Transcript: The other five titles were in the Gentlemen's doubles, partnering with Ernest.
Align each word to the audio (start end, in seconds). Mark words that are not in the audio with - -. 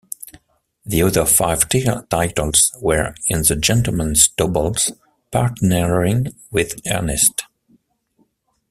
The 0.83 1.03
other 1.03 1.27
five 1.27 1.69
titles 1.69 2.71
were 2.81 3.13
in 3.27 3.43
the 3.43 3.55
Gentlemen's 3.55 4.29
doubles, 4.29 4.93
partnering 5.31 6.33
with 6.49 6.81
Ernest. 6.91 7.43